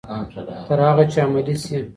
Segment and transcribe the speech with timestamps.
[0.67, 1.77] تر هغه چې عملي شي.